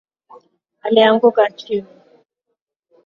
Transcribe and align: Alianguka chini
Alianguka 0.83 1.49
chini 1.51 1.87